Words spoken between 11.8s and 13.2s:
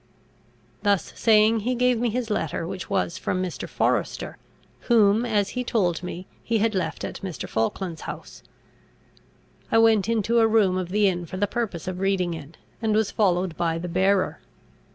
of reading it, and was